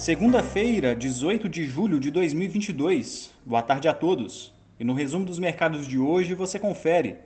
Segunda-feira, 0.00 0.96
18 0.96 1.46
de 1.46 1.66
julho 1.66 2.00
de 2.00 2.10
2022. 2.10 3.34
Boa 3.44 3.60
tarde 3.60 3.86
a 3.86 3.92
todos. 3.92 4.50
E 4.78 4.84
no 4.84 4.94
resumo 4.94 5.26
dos 5.26 5.38
mercados 5.38 5.86
de 5.86 5.98
hoje 5.98 6.32
você 6.32 6.58
confere. 6.58 7.18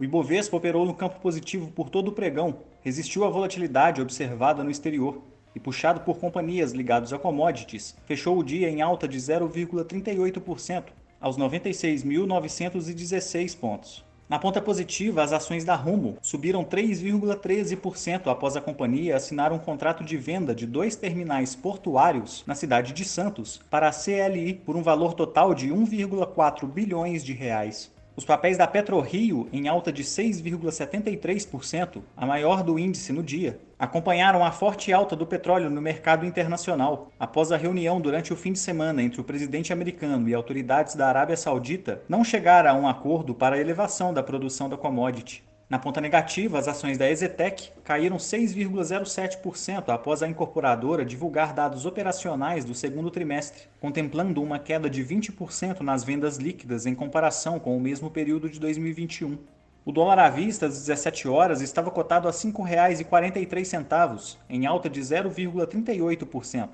O 0.00 0.04
Ibovespa 0.04 0.56
operou 0.56 0.86
no 0.86 0.94
campo 0.94 1.20
positivo 1.20 1.70
por 1.72 1.90
todo 1.90 2.08
o 2.08 2.12
pregão, 2.12 2.60
resistiu 2.80 3.24
à 3.24 3.28
volatilidade 3.28 4.00
observada 4.00 4.64
no 4.64 4.70
exterior 4.70 5.20
e, 5.54 5.60
puxado 5.60 6.00
por 6.00 6.18
companhias 6.18 6.72
ligadas 6.72 7.12
a 7.12 7.18
commodities, 7.18 7.94
fechou 8.06 8.38
o 8.38 8.42
dia 8.42 8.70
em 8.70 8.80
alta 8.80 9.06
de 9.06 9.18
0,38% 9.18 10.84
aos 11.20 11.36
96.916 11.36 13.58
pontos. 13.58 14.02
Na 14.32 14.38
ponta 14.38 14.62
positiva, 14.62 15.22
as 15.22 15.30
ações 15.30 15.62
da 15.62 15.74
Rumo 15.74 16.16
subiram 16.22 16.64
3,13% 16.64 18.28
após 18.28 18.56
a 18.56 18.62
companhia 18.62 19.14
assinar 19.14 19.52
um 19.52 19.58
contrato 19.58 20.02
de 20.02 20.16
venda 20.16 20.54
de 20.54 20.66
dois 20.66 20.96
terminais 20.96 21.54
portuários 21.54 22.42
na 22.46 22.54
cidade 22.54 22.94
de 22.94 23.04
Santos 23.04 23.60
para 23.68 23.90
a 23.90 23.92
CLI 23.92 24.54
por 24.54 24.74
um 24.74 24.82
valor 24.82 25.12
total 25.12 25.54
de 25.54 25.68
1,4 25.68 26.66
bilhões 26.66 27.22
de 27.22 27.34
reais. 27.34 27.92
Os 28.16 28.24
papéis 28.24 28.56
da 28.56 28.66
PetroRio, 28.66 29.50
em 29.52 29.68
alta 29.68 29.92
de 29.92 30.02
6,73%, 30.02 32.00
a 32.16 32.24
maior 32.24 32.62
do 32.62 32.78
índice 32.78 33.12
no 33.12 33.22
dia, 33.22 33.60
acompanharam 33.82 34.44
a 34.44 34.52
forte 34.52 34.92
alta 34.92 35.16
do 35.16 35.26
petróleo 35.26 35.68
no 35.68 35.82
mercado 35.82 36.24
internacional, 36.24 37.10
após 37.18 37.50
a 37.50 37.56
reunião 37.56 38.00
durante 38.00 38.32
o 38.32 38.36
fim 38.36 38.52
de 38.52 38.60
semana 38.60 39.02
entre 39.02 39.20
o 39.20 39.24
presidente 39.24 39.72
americano 39.72 40.28
e 40.28 40.34
autoridades 40.34 40.94
da 40.94 41.08
Arábia 41.08 41.36
Saudita 41.36 42.00
não 42.08 42.22
chegar 42.22 42.64
a 42.64 42.74
um 42.74 42.86
acordo 42.86 43.34
para 43.34 43.56
a 43.56 43.58
elevação 43.58 44.14
da 44.14 44.22
produção 44.22 44.68
da 44.68 44.76
commodity. 44.76 45.42
Na 45.68 45.80
ponta 45.80 46.00
negativa, 46.00 46.60
as 46.60 46.68
ações 46.68 46.96
da 46.96 47.10
Exetec 47.10 47.72
caíram 47.82 48.18
6,07% 48.18 49.88
após 49.88 50.22
a 50.22 50.28
incorporadora 50.28 51.04
divulgar 51.04 51.52
dados 51.52 51.84
operacionais 51.84 52.64
do 52.64 52.76
segundo 52.76 53.10
trimestre, 53.10 53.64
contemplando 53.80 54.40
uma 54.40 54.60
queda 54.60 54.88
de 54.88 55.04
20% 55.04 55.80
nas 55.80 56.04
vendas 56.04 56.36
líquidas 56.36 56.86
em 56.86 56.94
comparação 56.94 57.58
com 57.58 57.76
o 57.76 57.80
mesmo 57.80 58.12
período 58.12 58.48
de 58.48 58.60
2021. 58.60 59.38
O 59.84 59.90
dólar 59.90 60.20
à 60.20 60.30
vista 60.30 60.66
às 60.66 60.78
17 60.78 61.26
horas 61.26 61.60
estava 61.60 61.90
cotado 61.90 62.28
a 62.28 62.30
R$ 62.30 62.36
5,43, 62.36 64.36
em 64.48 64.64
alta 64.64 64.88
de 64.88 65.00
0,38%. 65.00 66.68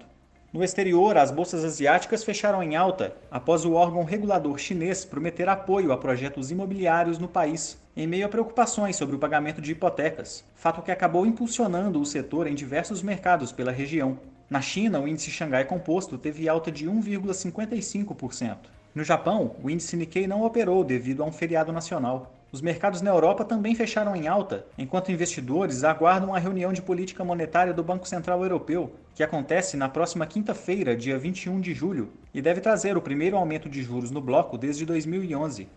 No 0.53 0.63
exterior, 0.63 1.17
as 1.17 1.31
bolsas 1.31 1.65
asiáticas 1.65 2.23
fecharam 2.23 2.63
em 2.63 2.77
alta 2.77 3.17
após 3.31 3.65
o 3.65 3.73
órgão 3.73 4.05
regulador 4.05 4.59
chinês 4.59 5.07
prometer 5.07 5.49
apoio 5.49 5.91
a 5.91 5.97
projetos 5.97 6.51
imobiliários 6.51 7.19
no 7.19 7.29
país, 7.29 7.79
em 7.97 8.07
meio 8.07 8.27
a 8.27 8.29
preocupações 8.29 8.97
sobre 8.97 9.17
o 9.17 9.19
pagamento 9.19 9.63
de 9.63 9.73
hipotecas, 9.73 10.45
fato 10.55 10.83
que 10.83 10.91
acabou 10.91 11.25
impulsionando 11.25 11.99
o 11.99 12.05
setor 12.05 12.47
em 12.47 12.55
diversos 12.55 13.03
mercados 13.03 13.53
pela 13.53 13.73
região. 13.73 14.19
Na 14.51 14.61
China, 14.61 15.01
o 15.01 15.09
índice 15.09 15.31
Xangai 15.31 15.65
Composto 15.65 16.19
teve 16.19 16.47
alta 16.47 16.71
de 16.71 16.87
1,55%. 16.87 18.59
No 18.95 19.03
Japão, 19.03 19.57
o 19.63 19.71
índice 19.71 19.97
Nikkei 19.97 20.27
não 20.27 20.45
operou 20.45 20.85
devido 20.85 21.23
a 21.23 21.27
um 21.27 21.33
feriado 21.33 21.73
nacional. 21.73 22.35
Os 22.51 22.63
mercados 22.63 23.03
na 23.03 23.11
Europa 23.11 23.45
também 23.45 23.75
fecharam 23.75 24.17
em 24.17 24.27
alta, 24.27 24.65
enquanto 24.79 25.13
investidores 25.13 25.85
aguardam 25.85 26.35
a 26.35 26.39
reunião 26.39 26.73
de 26.73 26.81
política 26.81 27.23
monetária 27.23 27.75
do 27.75 27.85
Banco 27.85 28.09
Central 28.09 28.43
Europeu, 28.43 28.91
que 29.15 29.23
acontece 29.23 29.77
na 29.77 29.87
próxima 29.87 30.27
quinta-feira, 30.27 30.97
dia 30.97 31.19
21 31.19 31.61
de 31.61 31.75
julho, 31.75 32.11
e 32.33 32.41
deve 32.41 32.63
trazer 32.63 32.97
o 32.97 33.03
primeiro 33.03 33.37
aumento 33.37 33.69
de 33.69 33.83
juros 33.83 34.11
no 34.11 34.23
bloco 34.23 34.57
desde 34.57 34.87
2011. 34.87 35.69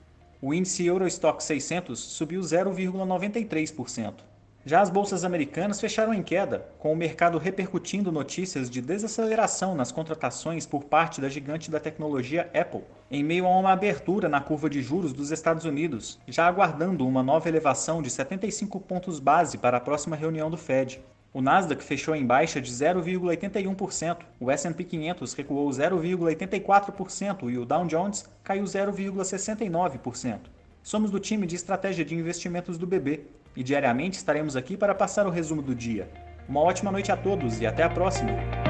O 0.42 0.54
índice 0.54 0.86
Eurostock 0.86 1.44
600 1.44 2.00
subiu 2.00 2.40
0,93%. 2.40 4.31
Já 4.64 4.80
as 4.80 4.92
bolsas 4.92 5.24
americanas 5.24 5.82
fecharam 5.82 6.14
em 6.14 6.22
queda, 6.22 6.68
com 6.78 6.94
o 6.94 6.96
mercado 6.96 7.40
repercutindo 7.40 8.12
notícias 8.12 8.70
de 8.70 8.80
desaceleração 8.80 9.74
nas 9.74 9.92
contratações 9.92 10.68
por 10.68 10.84
parte 10.84 11.20
da 11.20 11.28
gigante 11.28 11.72
da 11.72 11.80
tecnologia 11.80 12.48
Apple, 12.54 12.84
em 13.10 13.24
meio 13.24 13.48
a 13.48 13.58
uma 13.58 13.72
abertura 13.72 14.30
na 14.30 14.40
curva 14.40 14.70
de 14.70 14.80
juros 14.80 15.14
dos 15.14 15.32
Estados 15.32 15.66
Unidos, 15.66 16.20
já 16.28 16.46
aguardando 16.46 17.08
uma 17.08 17.24
nova 17.24 17.50
elevação 17.50 18.04
de 18.04 18.12
75 18.12 18.80
pontos 18.82 19.20
base 19.20 19.58
para 19.58 19.78
a 19.78 19.82
próxima 19.82 20.16
reunião 20.16 20.52
do 20.52 20.58
Fed. 20.58 21.02
O 21.34 21.42
Nasdaq 21.42 21.84
fechou 21.84 22.16
em 22.16 22.24
baixa 22.24 22.62
de 22.62 22.70
0,81%, 22.72 24.18
o 24.40 24.52
S&P 24.52 24.84
500 24.84 25.34
recuou 25.34 25.70
0,84% 25.72 27.50
e 27.50 27.58
o 27.58 27.66
Dow 27.66 27.88
Jones 27.88 28.30
caiu 28.44 28.66
0,69%. 28.66 30.61
Somos 30.84 31.12
do 31.12 31.20
time 31.20 31.46
de 31.46 31.56
estratégia 31.56 32.04
de 32.04 32.16
investimentos 32.16 32.78
do 32.78 32.88
BB 32.88 33.26
e 33.56 33.64
diariamente 33.64 34.18
estaremos 34.18 34.56
aqui 34.56 34.76
para 34.76 34.96
passar 34.96 35.28
o 35.28 35.30
resumo 35.30 35.62
do 35.62 35.76
dia. 35.76 36.10
Uma 36.50 36.62
ótima 36.62 36.92
noite 36.92 37.12
a 37.12 37.18
todos 37.18 37.62
e 37.62 37.68
até 37.68 37.84
a 37.84 37.90
próxima! 37.90 38.61